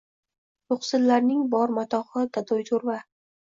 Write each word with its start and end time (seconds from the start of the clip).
Yoʼqsillarning 0.73 1.45
bor 1.53 1.77
matohi– 1.77 2.27
gadoy 2.41 2.69
toʼrva! 2.75 3.01